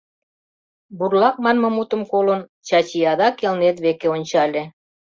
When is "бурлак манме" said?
0.97-1.69